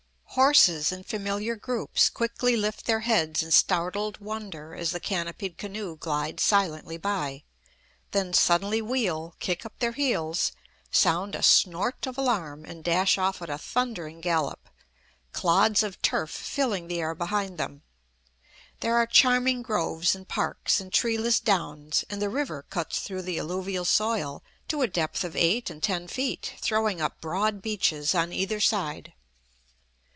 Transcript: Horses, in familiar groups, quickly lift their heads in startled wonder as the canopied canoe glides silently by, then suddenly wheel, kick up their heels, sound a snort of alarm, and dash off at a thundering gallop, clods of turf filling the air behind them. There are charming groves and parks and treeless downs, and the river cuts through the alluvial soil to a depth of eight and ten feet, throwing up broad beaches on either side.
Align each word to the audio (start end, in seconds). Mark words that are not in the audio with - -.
Horses, 0.35 0.93
in 0.93 1.03
familiar 1.03 1.57
groups, 1.57 2.09
quickly 2.09 2.55
lift 2.55 2.85
their 2.85 3.01
heads 3.01 3.43
in 3.43 3.51
startled 3.51 4.19
wonder 4.19 4.73
as 4.73 4.91
the 4.91 5.01
canopied 5.01 5.57
canoe 5.57 5.97
glides 5.97 6.41
silently 6.41 6.95
by, 6.95 7.43
then 8.11 8.31
suddenly 8.31 8.81
wheel, 8.81 9.35
kick 9.41 9.65
up 9.65 9.77
their 9.79 9.91
heels, 9.91 10.53
sound 10.89 11.35
a 11.35 11.43
snort 11.43 12.07
of 12.07 12.17
alarm, 12.17 12.63
and 12.63 12.81
dash 12.85 13.17
off 13.17 13.41
at 13.41 13.49
a 13.49 13.57
thundering 13.57 14.21
gallop, 14.21 14.69
clods 15.33 15.83
of 15.83 16.01
turf 16.01 16.29
filling 16.29 16.87
the 16.87 17.01
air 17.01 17.13
behind 17.13 17.57
them. 17.57 17.81
There 18.79 18.95
are 18.95 19.05
charming 19.05 19.61
groves 19.61 20.15
and 20.15 20.25
parks 20.25 20.79
and 20.79 20.93
treeless 20.93 21.41
downs, 21.41 22.05
and 22.09 22.21
the 22.21 22.29
river 22.29 22.63
cuts 22.69 22.99
through 22.99 23.23
the 23.23 23.37
alluvial 23.37 23.83
soil 23.83 24.43
to 24.69 24.81
a 24.81 24.87
depth 24.87 25.25
of 25.25 25.35
eight 25.35 25.69
and 25.69 25.83
ten 25.83 26.07
feet, 26.07 26.53
throwing 26.61 27.01
up 27.01 27.19
broad 27.19 27.61
beaches 27.61 28.15
on 28.15 28.31
either 28.31 28.61
side. 28.61 29.11